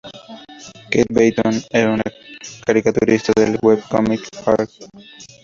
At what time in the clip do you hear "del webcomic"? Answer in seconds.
3.35-4.27